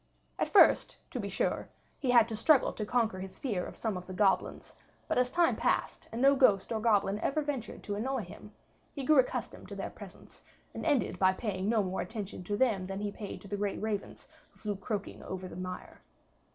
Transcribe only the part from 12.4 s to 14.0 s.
to them than he paid to the great